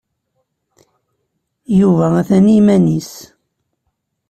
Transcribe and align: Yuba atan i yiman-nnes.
Yuba 1.79 2.05
atan 2.19 2.45
i 2.49 2.53
yiman-nnes. 2.55 3.11